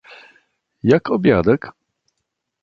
Jak 0.83 1.09
obiadek? 1.11 1.65